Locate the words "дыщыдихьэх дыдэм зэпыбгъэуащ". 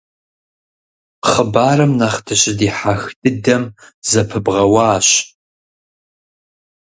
2.25-5.07